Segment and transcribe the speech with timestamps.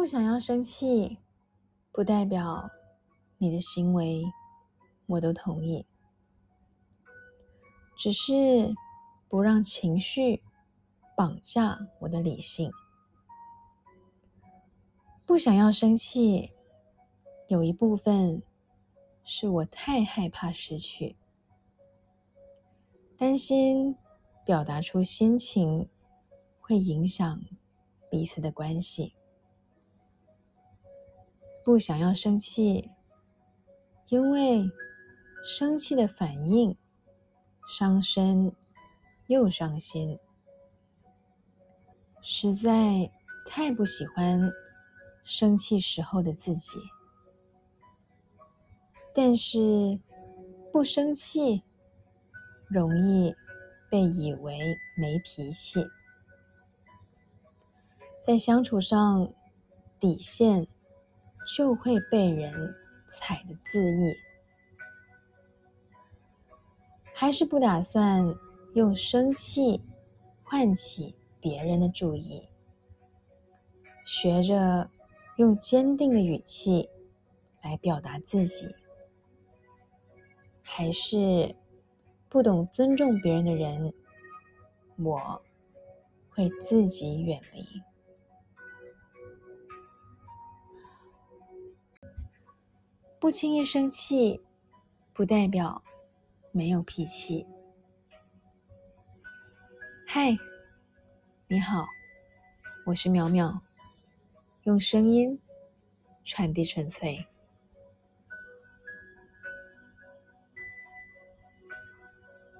[0.00, 1.18] 不想要生气，
[1.92, 2.70] 不代表
[3.36, 4.24] 你的行为
[5.04, 5.84] 我都同意，
[7.98, 8.74] 只是
[9.28, 10.42] 不让情绪
[11.14, 12.72] 绑架我的理性。
[15.26, 16.50] 不想要生气，
[17.48, 18.42] 有一部分
[19.22, 21.14] 是我太害怕失去，
[23.18, 23.94] 担心
[24.46, 25.90] 表达出心情
[26.58, 27.44] 会影响
[28.10, 29.14] 彼此的关系。
[31.62, 32.90] 不想要生气，
[34.08, 34.70] 因为
[35.44, 36.76] 生气的反应
[37.68, 38.54] 伤身
[39.26, 40.18] 又伤心，
[42.22, 43.10] 实在
[43.46, 44.50] 太不喜欢
[45.22, 46.78] 生气时候的自己。
[49.14, 50.00] 但是
[50.72, 51.62] 不生气，
[52.68, 53.34] 容易
[53.90, 54.58] 被以为
[54.96, 55.86] 没脾气，
[58.22, 59.32] 在相处上
[59.98, 60.66] 底线。
[61.56, 62.74] 就会被人
[63.08, 64.14] 踩的恣意，
[67.14, 68.34] 还是不打算
[68.74, 69.82] 用生气
[70.42, 72.48] 唤起别人的注意，
[74.04, 74.90] 学着
[75.36, 76.88] 用坚定的语气
[77.62, 78.74] 来表达自己，
[80.62, 81.54] 还是
[82.28, 83.92] 不懂尊重别人的人，
[84.98, 85.42] 我
[86.30, 87.66] 会自己远离。
[93.20, 94.40] 不轻易生气，
[95.12, 95.84] 不代表
[96.52, 97.46] 没有脾气。
[100.06, 100.34] 嗨，
[101.46, 101.86] 你好，
[102.86, 103.60] 我是淼淼，
[104.62, 105.38] 用声音
[106.24, 107.26] 传递纯粹。